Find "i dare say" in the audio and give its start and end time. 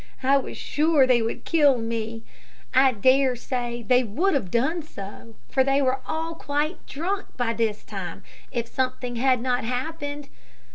2.73-3.83